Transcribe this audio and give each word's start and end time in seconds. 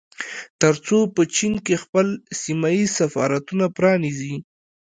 ترڅو 0.61 0.97
په 1.15 1.21
چين 1.35 1.53
کې 1.65 1.75
خپل 1.83 2.07
سيمه 2.41 2.69
ييز 2.75 2.89
سفارتونه 2.99 3.65
پرانيزي 3.77 4.35